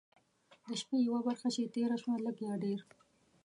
[0.67, 2.79] د شپې یوه برخه چې تېره شوه لږ یا ډېر.